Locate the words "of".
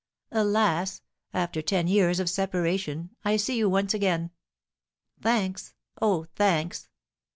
2.19-2.27